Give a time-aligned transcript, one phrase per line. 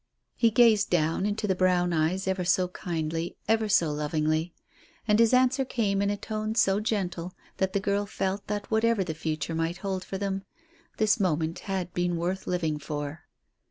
[0.35, 4.51] He gazed down into the brown eyes ever so kindly, ever so lovingly;
[5.07, 9.03] and his answer came in a tone so gentle that the girl felt that whatever
[9.03, 10.43] the future might hold for them,
[10.97, 13.25] this moment had been worth living for.